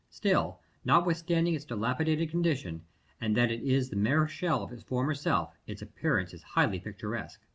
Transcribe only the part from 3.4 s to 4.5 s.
it is the mere